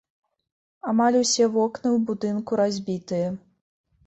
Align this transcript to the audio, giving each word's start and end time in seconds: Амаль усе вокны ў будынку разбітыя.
Амаль 0.91 1.17
усе 1.19 1.45
вокны 1.57 1.87
ў 1.95 1.99
будынку 2.09 2.51
разбітыя. 2.63 3.29